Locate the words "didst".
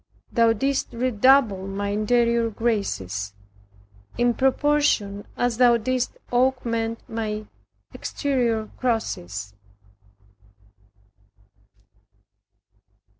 0.53-0.93, 5.77-6.17